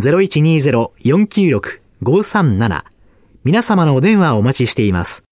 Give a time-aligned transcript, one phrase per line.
[0.00, 2.84] 0120-496-537
[3.44, 5.22] 皆様のお電話をお待ちしています。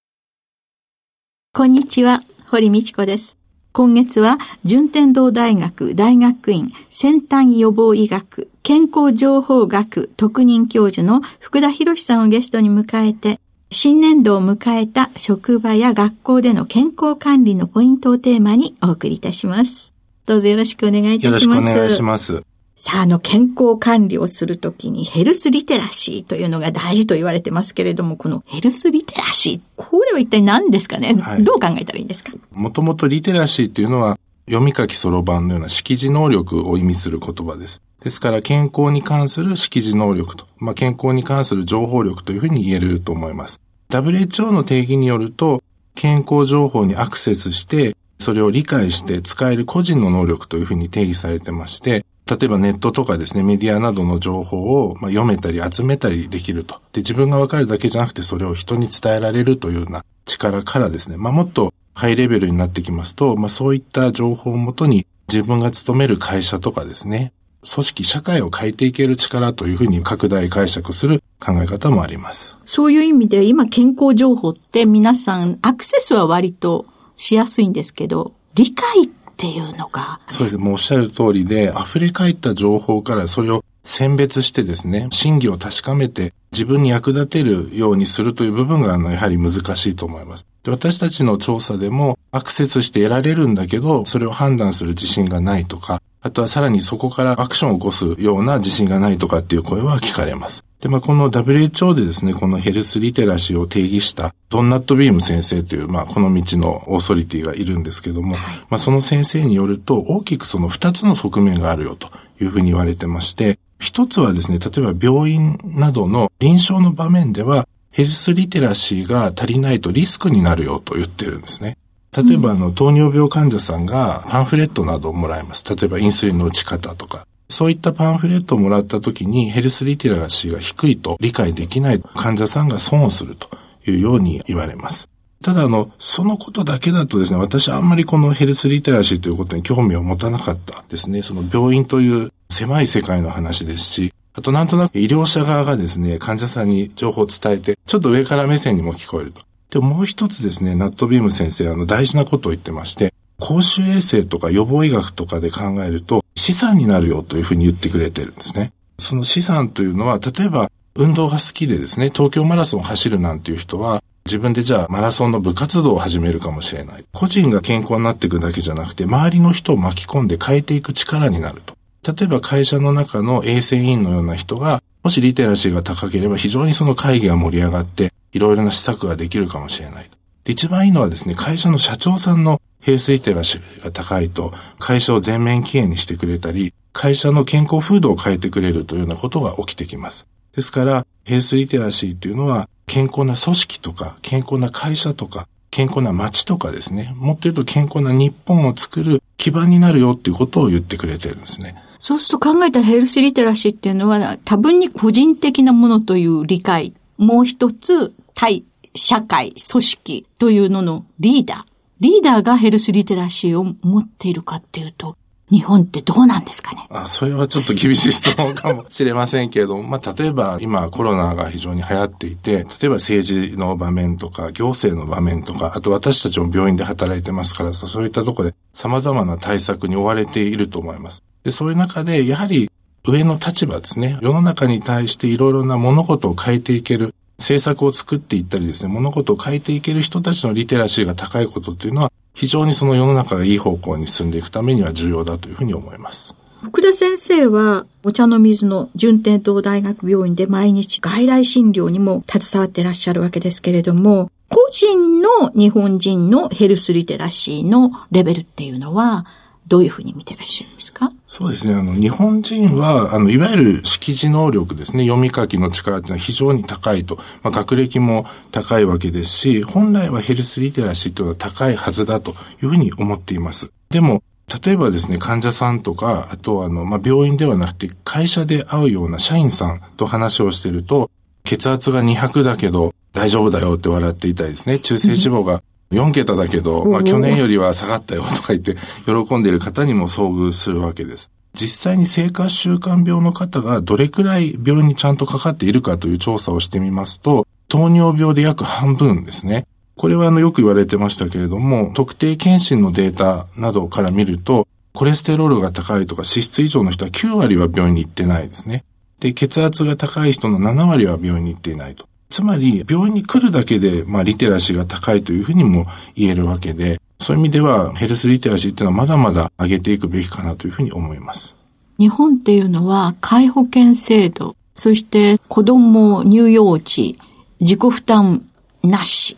[1.52, 3.36] こんにちは、堀道子です。
[3.72, 13.40] 今月は、順天堂大学大学院先端予防医学健康情報学特任教授の福田博さんをゲストに迎えて、
[13.70, 19.92] 新年度を迎えた職場や学校での健康管理のポイントをテーマにお送りいたします。
[20.24, 21.56] どうぞよろしくお願いいたします。
[21.56, 22.42] よろしくお願いします。
[22.76, 32.32] さあ、あの、健康管理をするときにヘルスリテラシーというのが大事と言われてますけれども、このヘルスリテラシー、これは一体何ですかね、はい、どう考えたらいいんですか？
[32.52, 37.82] もともとリテラシーっていうのは、読み書きそろばんのような識字能力を意味する言葉です。
[38.02, 43.60] ですから、健康に関する識字能力と、まあ、健康に関する情報力というふうに言えると思います。
[43.90, 45.62] WHO の定義によると、
[45.94, 56.74] 健康情報にアクセスして、それを理解して使える個人の能力というふうに定義されてまして、例えばネットとかですね、メディアなどの情報を、ま読めたり集めたりできると。
[56.92, 67.32] で、自分がわかるだけじゃなくてそれを人に伝えられるというような力からですね、まあ、もっとハイレベルになってきますと、まあ、そういった情報をもとに自分が勤める会社とかですね、
[67.62, 72.58] 組織、社会を変えていける力というふうに拡大解釈する考え方もあります。
[72.64, 76.86] そういう意味で今健康情報って皆さんアクセスは割と
[77.16, 80.20] しやすいんですけど、理解っていうのが。
[80.26, 80.58] そうです。
[80.58, 90.46] もうおっしゃる通りで、溢れ返った情報からそれを選別してですね、真偽を確かめて自分に役立てるようにするという部分が、あの、やはり難しいと思います。
[90.62, 100.64] で私たちの調査でもアクセスして得られるんだけど、それを判断する自信がないとか、あとはさらにそこからアクションを起こすような自信がないとかっていう声は聞かれます。
[100.80, 121.76] で、まあ、この WHO でですね、このヘルスリテラシーを定義したドンナット・ビーム先生という、まあ、この道のオーソリティがいるんですけども、はい、まあ、その先生によると、大きくその二つの側面があるよというふうに言われてまして、一つはですね、例えば病院などの臨床の場面では、ヘルスリテラシーが足りないとリスクになるよと言ってるんですね。
[122.16, 125.64] 例えば、あの、糖尿病患者さんがパンフレットなどをもらいます。
[125.68, 133.48] 例えば、インスリンの打ち方とか、そういったパンフレットをもらった時にヘルスリテラシーが低いと理解できない患者さんが損をすると
[133.90, 135.08] いうように言われます。
[135.42, 141.22] ただあの、そのことだけだとですね、私はあんまりこのヘルスリテラシーということに興味を持たなかったですね。
[141.22, 149.40] その病院という狭い世界の話ですし、あとなんとなく医療者側がですね、患者さんに情報を伝えて、ちょっと上から目線にも聞こえると。
[149.70, 158.72] でもう一つですね、ナットビーム先生、あの大事なことを言ってまして、公衆衛生とか予防医学とかで考えると資産になるよというふうに言ってくれてるんですね。
[158.98, 167.04] その資産というのは、例えば運動が好きでですね、東京マラソンを走るなんていう人は、自分でじゃあマラソンの部活動を始めるかもしれない。
[167.12, 171.76] 個人が健康になっていくだけじゃなくて、周りの人を巻き込んで変えていく力になると。
[172.12, 180.08] 例えば会社の中の衛生委員のような人が、もしリテラシーが高ければ非常にその会議が盛り上がって、いろいろな施策ができるかもしれない。
[180.46, 190.28] 一番いいのはですね、会社の社長さんのヘルスリテラシーが高いと、会社を全面経営にしてくれたり、会社の健康風土を変えてくれるというようなことが起きてきます。
[190.54, 201.74] ですから、ヘルスリテラシーというのは、健康な組織とか、健康な会社とか、健康な街とかですね、もっと言うと健康な日本を作る基盤になるよっていうことを言ってくれてるんですね。
[201.98, 208.64] そうすると考えたらヘルスリテラシーっていうのは多分に個人的なものという理解、もう一つ対
[208.94, 211.60] 社会、組織というののリーダー。
[211.98, 215.16] リーダーがヘルスリテラシーを持っているかっていうと、
[215.50, 216.86] 日本ってどうなんですかね？
[216.88, 231.24] あ、それはちょっと厳しい質問かもしれませんけれども、 まあ、例えば今コロナが非常に流行っていて、例えば政治の場面とか、行政の場面とか、あと私たちも病院で働いてますからそういったところで様々な対策に追われていると思います。
[231.42, 232.70] で、そういう中で、やはり
[233.04, 246.34] 上の立場ですね、世の中に対していろいろな物事を変えていける、政策を作っていったりですね、物事を変えていける人たちのリテラシーが高いことっていうのは、非常にその世の中がいい方向に進んでいくためには重要だというふうに思います。
[246.62, 259.26] 福田先生は、お茶の水の順天堂大学病院で毎日外来診療にも携わっていらっしゃるわけですけれども、個人の日本人のヘルスリテラシーのレベルっていうのは、
[259.68, 261.12] どういうふうに見てらっしゃるんですか？
[261.26, 261.74] そうですね。
[261.74, 265.04] あの、日本人は、あの、いわゆる識字能力ですね。
[265.04, 267.16] 読み書きの力っていうのは非常に高いと。
[267.42, 272.30] まあ、学歴も高いわけですし、本来はヘルスリテラシーというのは高いはずだと
[272.62, 273.70] いうふうに思っています。
[273.90, 274.22] でも、
[274.64, 281.10] 例えばですね、患者さんとか、あとあの、まあ、病院ではなくて会社で会うような社員さんと話をしてると、
[281.44, 291.30] 血圧が200だけど大丈夫だよって笑っていたりですね、中性脂肪が4桁だけど、まあ去年よりは下がったよとか言って喜んでいる方にも遭遇するわけです。
[291.54, 299.66] 実際に生活習慣病の方がどれくらい病院にちゃんとかかっているかという調査をしてみますと、糖尿病で約半分ですね。
[299.96, 308.84] これはあのよく言われてましたけれども、特定検診のデータなどから見ると、コレステロールが高いとか脂質異常の人は9割は病院に行ってないですね。
[309.20, 312.07] で、血圧が高い人の7割は病院に行っていないと。
[312.30, 321.56] つまり、病院に来るだけで、まあ、リテラシーが高いというふうにも言えるわけで、そういう意味では、ヘルスリテラシーっていうのはまだまだ上げていくべきかなというふうに思います。
[321.98, 327.18] 日本っていうのは、介保険制度、そして子供乳幼児、
[327.60, 328.46] 自己負担
[328.82, 329.36] なし。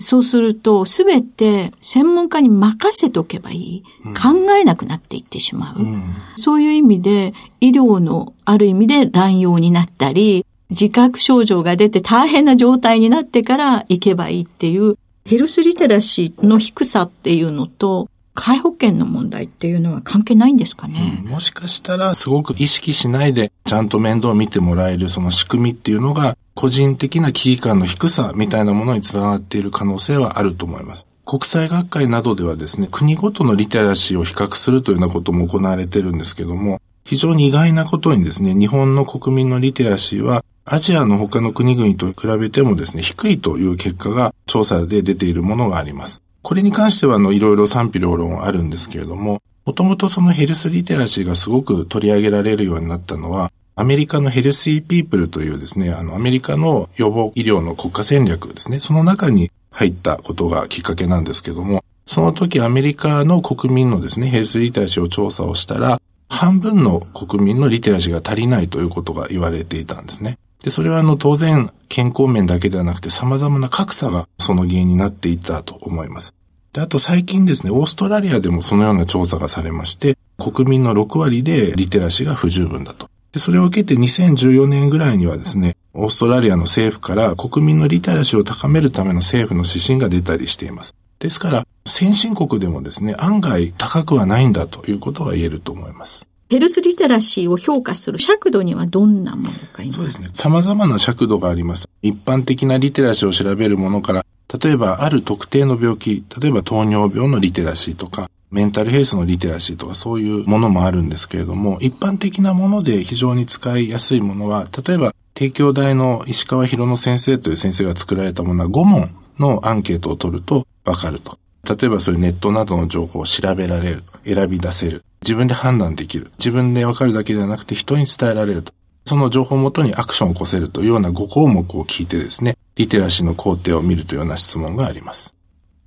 [0.00, 3.82] そうすると、すべて専門家に任せとけばいい。
[4.06, 6.02] うん、考えなくなっていってしまう、うん、
[6.36, 31.06] そういう意味で、医療のある意味で乱用になったり、自覚症状が出て大変な状態になってから行けばいいっていう、ヘルスリテラシーの低さっていうのと、介保険の問題っていうのは関係ないんですかね、うん、もしかしたらすごく意識しないでちゃんと面倒を見てもらえるその仕組みっていうのが個人的な危機感の低さみたいなものにつながっている可能性はあると思います。
[31.24, 46.20] 国際学会などではですね、国ごとのリテラシーを比較するというようなことも行われてるんですけども、非常に意外なことにですね、日本の国民のリテラシーはアジアの他の国々と比べてもですね、低いという結果が調査で出ているものがあります。
[46.42, 65.98] これに関しては、あの、いろいろ賛否両論あるんですけれども、もともとそのヘルスリテラシーがすごく取り上げられるようになったのは、アメリカのヘルシーピープルというですね、あの、アメリカの予防医療の国家戦略ですね、その中に入ったことがきっかけなんですけども、その時アメリカの国民のですね、ヘルスリテラシーを調査をしたら、
[66.28, 70.36] 半分の国民のリテラシーが足りないということが言われていたんですね。
[70.62, 76.34] で、それはあの当然健康面だけではなくて様々な格差がその原因になっていたと思います。
[76.72, 83.08] で、あと最近ですね、オーストラリアでもそのような調査がされまして、国民の6割でリテラシーが不十分だと。
[83.32, 90.94] で、それを受けて2014年ぐらいにはですね、オーストラリアの政府から国民のリテラシーを高めるための政府の指針が出たりしています。
[91.18, 96.26] ですから、先進国でもですね、案外高くはないんだということが言えると思います。
[96.50, 100.30] ヘルスリテラシーを評価する尺度にはどんなものかそうですね。
[100.32, 101.88] 様々な尺度があります。
[102.00, 104.24] 一般的なリテラシーを調べるものから、
[104.62, 121.38] 例えばある特定の病気、例えば糖尿病のリテラシーとか、メンタルヘルスのリテラシーとかそういうものもあるんですけれども、一般的なもので非常に使いやすいものは、例えば帝京大の石川博野先生という先生が作られたものは5問のアンケートを取るとわかると。
[121.68, 125.04] 例えばそういうネットなどの情報を調べられる、選び出せる。
[125.22, 126.30] 自分で判断できる。
[126.38, 128.72] 自分でわかるだけではなくて人に伝えられると。
[129.04, 135.34] その情報をもとにアクションを起こせるというような5項目を聞いてですね、リテラシーの工程を見るというような質問があります。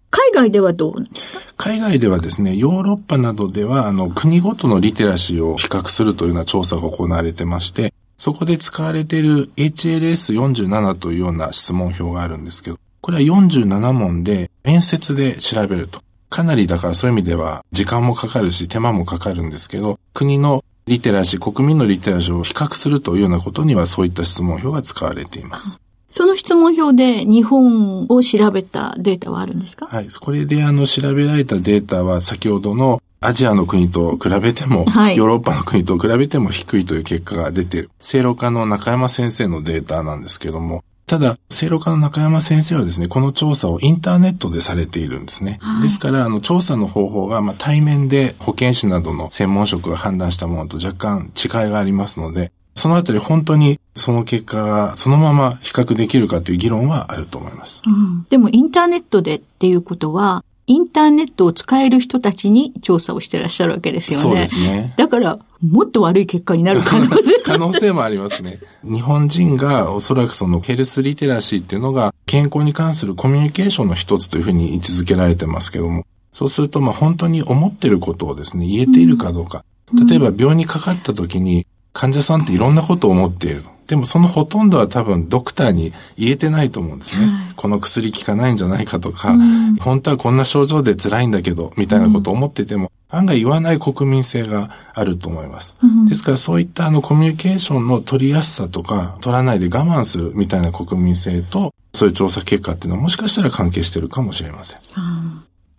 [0.10, 1.40] 海外ではどうなんですか？
[1.56, 16.02] 海外ではですね、ヨーロッパなどでは、あの、国ごとのリテラシーを比較するというような調査が行われてまして、そこで使われている HLS47 というような質問表があるんですけど、これは47問で面接で調べると。
[16.32, 25.78] かなりだからそういう意味では時間もかかるし手間もかかるんですけど、国のリテラシー、国民のリテラシーを比較するというようなことにはそういった質問票が使われています。
[26.10, 29.88] その質問票で日本を調べたデータはあるんですか？
[29.88, 30.08] はい。
[30.10, 37.92] これであの調べられたデータは先ほどのアジアの国と比べても、はい、ヨーロッパの国と比べても低いという結果が出ている。
[38.00, 45.60] 聖路科の中山先生のデータなんですけども、ただ、聖路家の中山先生はですね、この調査をインターネットでされているんですね。
[45.62, 57.82] はい、ですから、あの、調査の方法が、まあ、対面で保健師などの専門職が判断したものと若干違いがありますので、そのあたり本当にその結果がそのまま比較できるかという議論はあると思います。
[57.86, 64.24] うん、でもインターネットでっていうことは、インターネットを使える人たちに調査をしてらっしゃるわけですよね。
[64.24, 64.94] そうですね。
[64.98, 68.60] だから、もっと悪い結果になる可能性 可能性もありますね。
[68.84, 79.64] 日本人がおそらくそのヘルスリテラシーっていうのが健康に関するコミュニケーションの一つというふうに位置づけられてますけども、そうするとまあ本当に思ってることをですね、言えているかどうか。
[79.94, 83.64] うん、例えば病にかかった時に患者さんっていろんなことを思っている。
[83.88, 87.26] でもそのほとんどは多分ドクターに言えてないと思うんですね。
[87.26, 95.76] はい、この薬効かないんじゃないかとか、うん、本当はこんな症状で辛いんだけど、みたいなことを思ってても、うん、案外言わない国民性があると思います。
[95.84, 104.80] うん、ですからそういったあのコミュニケーションの取りやすさとか、取らないで我慢するみたいな国民性と、そういう調査結果っていうのはもしかしたら関係してるかもしれません。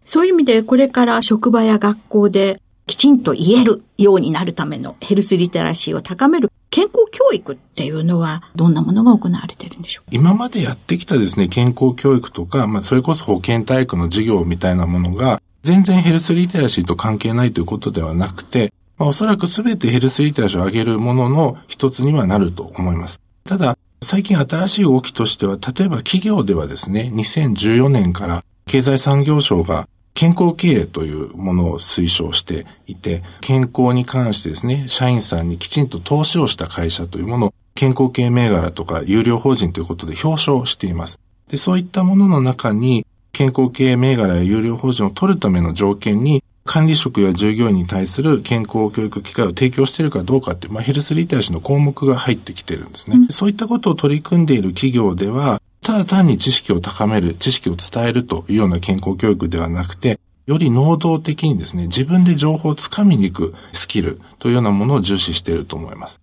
[0.05, 23.21] そういう意味でこれから職場や学校できちんと言えるようになるためのヘルスリテラシーを高める健康教育っていうのはどんなものが行われてるんでしょう今までやってきたですね、健康教育とか、まあそれこそ保健体育の授業みたいなものが全然ヘルスリテラシーと関係ないということではなくて、まあ、おそらくすべてヘルスリテラシーを上げるものの一つにはなると思います。
[23.45, 41.19] ただ、最近新しい動きとしては、例えば企業ではですね、2014年から経済産業省が健康経営というものを推奨していて、健康に関してですね、社員さんにきちんと投資をした会社というものを健康系銘柄とか有料法人ということで表彰しています。
[41.49, 53.17] で、そういったものの中に、健康系銘柄や有料法人を取るための条件に、管理職や従業員に対する健康教育機会を提供しているかどうかっていう、まあ、ヘルスリテラシーの項目が入ってきてるんですね。
[53.17, 66.21] うん、そういったことを取り組んでいる企業では、ただ単に知識を高める、知識を伝えるというような健康教育ではなくて、より能動的にですね、自分で情報をつかみに行くスキルというようなものを重視していると思います。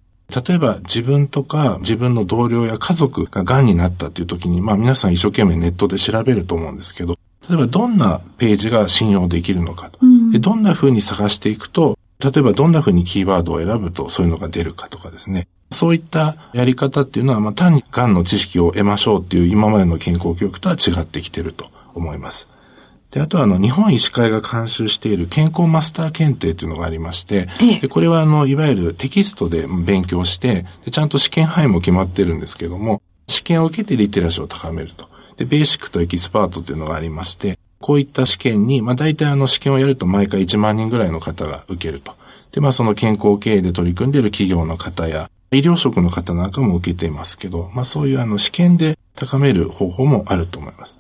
[0.48, 7.16] 例えば自分とか自分の同僚や家族が癌になったという時に、まあ皆さん一生懸命ネットで調べると思うんですけど、
[7.50, 10.00] 例えばどんなページが信用できるのかと。
[10.32, 15.48] でどんな風に探していくと、例えばどんな風にキーワードを選ぶとそういうのが出るかとかですね。
[15.72, 22.50] そういったやり方っていうのは、まあ単に癌の知識を得ましょうっていう今までの健康教育とは違ってきてると思います。
[23.12, 35.08] で、あとはあの、日本医師会が監修している健康マスター検定というのがありまして、ええ、でこれはあの、いわゆるテキストで勉強してで、ちゃんと試験範囲も決まってるんですけども、試験を受けてリテラシーを高めると。
[35.38, 42.15] で、ベーシックとエキスパートというのがありまして、こういった試験に、まあ大体あの試験をやると毎回1万人ぐらいの方が受けると。
[42.51, 51.00] で、まあその健康経営で取り組んでいる企業の方や、医療職の方なんかも受けていますけど、まあそういうあの試験で高める方法もあると思います。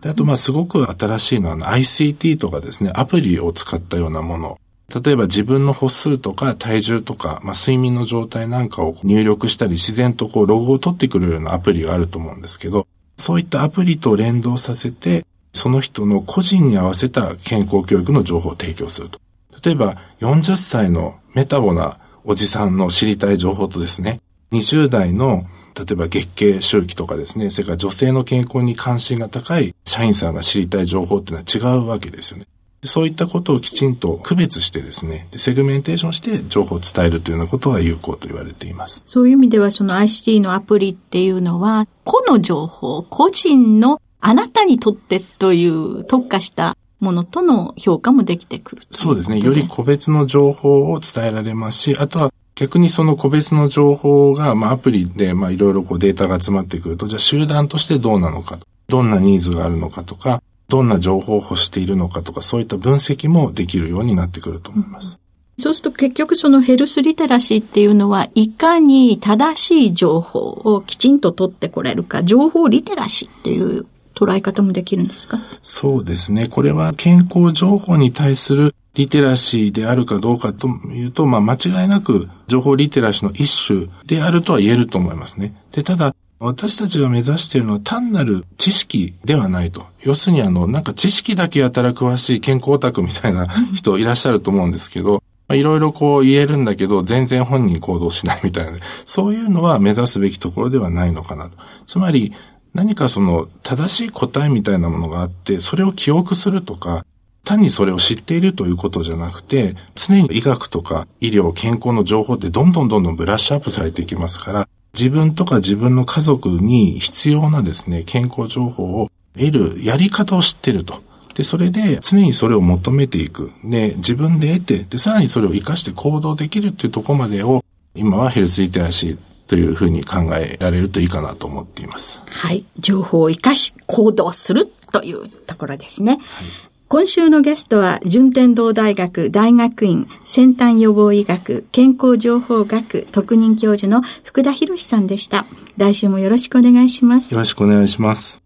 [0.00, 4.60] であと、ま、すごく新しいのは、ICT とかですね、アプリを使ったようなもの。
[5.04, 19.18] 例えば自分の歩数とか体重とか、まあ、睡眠の状態なんかを入力したり、自然とこう、ログを取ってくるようなアプリがあると思うんですけど、そういったアプリと連動させて、その人の個人に合わせた健康教育の情報を提供すると。
[19.64, 24.20] 例えば、40歳のメタボなおじさんの知りたい情報とですね、
[24.52, 25.46] 20代の
[25.78, 32.46] 例えば月経周期とかですね、それから女性の健康に関心が高い社員さんが知りたい情報っていうのは違うわけですよね。
[32.84, 39.02] そういったことをきちんと区別してですね、セグメンテーションして情報を伝えるというようなことが有効と言われています。
[39.04, 49.38] そういう意味ではその ICT のアプリっていうのは、個の情報、個人のあなたにとってという特化したものとの評価もできてくるそうですね。
[49.40, 58.58] より個別の情報を伝えられますし、あとは逆にその個別の情報が、まあ、アプリで、まあ、いろいろこうデータが集まってくると、じゃあ集団としてどうなのか、
[58.88, 65.20] どんなニーズがあるのかとか、どんな情報を欲しているのかとか、そういった分析もできるようになってくると思います。
[65.56, 73.86] そうすると結局そのヘルスリテラシーっていうのは、いかに正しい情報をきちんと取ってこれるか、情報リテラシーっていう
[74.18, 75.38] 捉え方もできるんですか？
[75.62, 76.48] そうですね。
[76.48, 85.54] これは健康情報に対するリテラシーであるかどうかというと、まあ間違いなく情報リテラシーの一種であるとは言えると思いますね。
[85.70, 89.86] で、ただ、私たちが目指しているのは単なる知識ではないと。
[90.02, 101.56] 要するにあの、なんか知識だけやたら詳しい健康オタクみたいな人いらっしゃると思うんですけど、いろいろこう言えるんだけど、全然本人行動しないみたいな、そういうのは目指すべきところではないのかなと。
[101.86, 102.32] つまり、
[102.74, 107.04] 何かその正しい答えみたいなものがあって、それを記憶するとか、
[107.44, 121.02] 単にそれを知っているということじゃなくて、常に医学とか医療、健康の情報ってどんどんどんどんブラッシュアップされていきますから、自分とか自分の家族に必要なですね、健康情報を得るやり方を知ってると。
[121.34, 123.52] で、それで常にそれを求めていく。
[123.64, 129.18] で、自分で得て、で、さらにそれを活かして行動できるっていうところまでを、今はヘルスリテラシー
[129.48, 132.22] というふうに考えられるといいかなと思っています。
[132.26, 132.64] はい。
[132.78, 136.12] 情報を活かし行動するというところですね。
[136.12, 145.44] はい今週のゲストは、順天堂大学大学院先端予防医学健康情報学特任教授の福田博さんでした。
[145.76, 147.34] 来週もよろしくお願いします。
[147.34, 148.40] よろしくお願いします。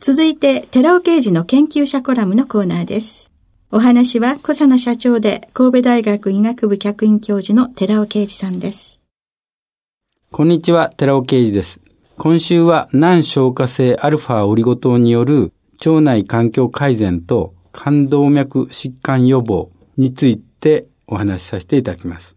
[0.00, 3.30] 続いて、寺尾刑事の研究者コラムのコーナーです。
[3.70, 8.99] お話は、小佐奈社長で神戸大学医学部客員教授の寺尾啓二さんです。
[10.32, 11.80] こんにちは、寺尾啓二です。
[12.16, 15.52] 今週は難消化性アルファオリゴ糖による
[15.84, 22.36] 腸内環境改善と肝動脈疾患予防についてお話しさせていただきます。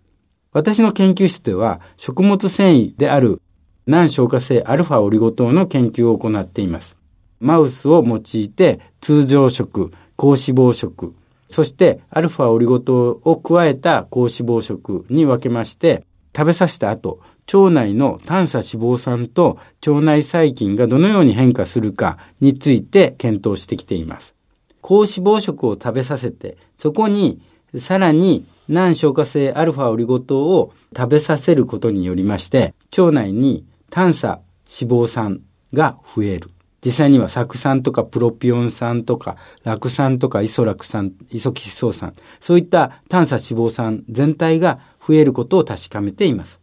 [0.54, 3.40] 私の研究室では食物繊維である
[3.86, 6.98] 難消化性アルファオリゴ糖の研究を行っています。
[7.40, 11.14] マウスを用いて通常食、高脂肪食、
[11.48, 16.04] そしてアルファオリゴ糖を加えた高脂肪食に分けまして
[16.36, 17.20] 食べさせた後、
[17.52, 24.36] 腸内の短鎖脂肪酸と腸内細菌がどのように変化するかについて検討してきています。
[24.82, 27.42] 高脂肪食を食べさせて、そこに
[27.78, 34.40] さらに難消化性アルファオリゴ糖を食べさせることによりまして、腸内に炭鎖
[34.80, 35.42] 脂肪酸
[35.74, 36.50] が増える。
[36.86, 46.60] 実際には酢酸とかプロピオン酸とか酪酸とかイソラク酸、イソキシソ酸、そういった炭鎖脂肪酸全体が増えることを確かめています。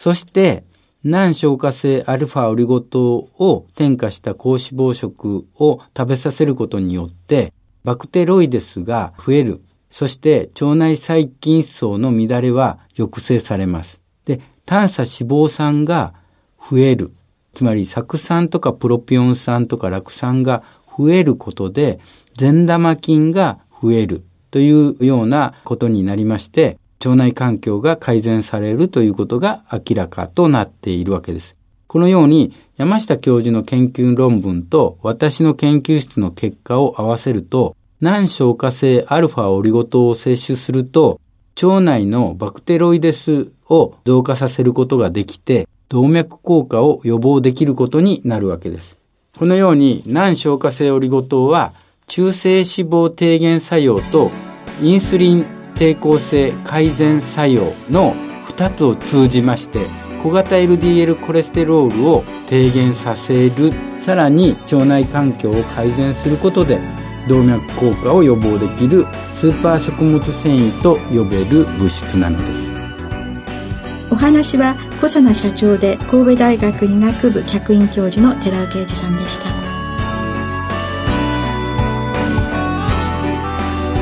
[0.00, 0.64] そして、
[1.04, 7.52] 難消化性アルファオリゴ糖を添加した高脂肪食を食べさせることによって、
[7.84, 9.60] バクテロイデスが増える。
[9.90, 14.00] そして腸内細菌層の乱れは抑制されます。
[14.24, 16.14] で、炭鎖脂肪酸が
[16.70, 17.12] 増える。
[17.52, 20.62] つまり、酢酸とかプロピオン酸とか酪酸が
[20.96, 22.00] 増えることで、
[22.38, 31.56] 善玉菌が増えるというようなことになりまして、腸内環境が改善されるということが明らかとなっているわけです。
[31.86, 41.20] このように山下教授の研究論文と私の研究室の結果を合わせると、難消化性アルファオリゴ糖を摂取すると、
[41.60, 48.96] 腸内のバクテロイデスを増加させることができて、動脈硬化を予防できることになるわけです。
[49.36, 51.72] このように難消化性オリゴ糖は
[52.06, 54.30] 中性脂肪低減作用と
[54.82, 58.14] インスリン抵抗性改善作用の
[58.48, 59.86] 2つを通じまして
[60.22, 63.72] 小型 LDL コレステロールを低減させる。
[64.04, 66.80] さらに腸内環境を改善することで
[67.28, 69.06] 動脈硬化を予防できる。
[69.40, 72.72] スーパー食物繊維と呼べる物質なのです。
[74.10, 79.44] お話は小佐奈社長で神戸大学医学部客員教授の寺尾啓二さんでした。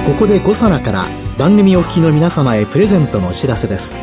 [0.04, 3.94] ここで小佐奈から番組お聞きの皆様へプレゼントのお知らせです。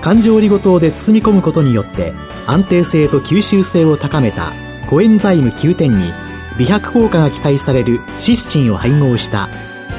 [0.00, 2.14] 環状オリゴ糖で包み込むことによって
[2.46, 4.54] 安定性と吸収性を高めた
[4.88, 6.10] コエンザイム Q10 に
[6.58, 9.50] 美白効果が期待されるシスチンを配合した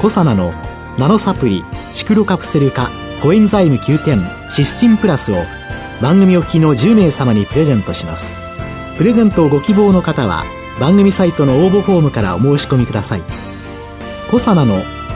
[0.02, 0.52] コサナの
[0.98, 2.90] ナノサプリシクロカプセル化
[3.22, 4.18] コエンザイム Q10
[4.50, 5.36] シスチンプラスを
[6.02, 8.34] 番組お聞きの10名様にプレゼントします。
[8.98, 10.44] プレゼントをご希望の方は
[10.80, 13.22] 番組サイトの応募フォームからお申し込みください。
[14.28, 14.82] コサナの